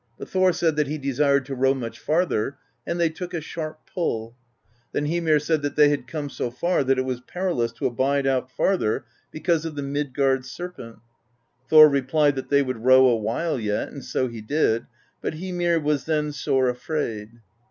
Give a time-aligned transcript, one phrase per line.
[0.17, 2.57] But Thor said that he desired to row much farther,
[2.87, 4.35] and they took a sharp pull;
[4.93, 8.25] then Hymir said that they had come so far that it was perilous to abide
[8.25, 10.97] out farther because of the Midgard Serpent.
[11.69, 14.87] Thor replied that they would row a while yet, and so he did;
[15.21, 17.29] but Hymir was then sore afraid.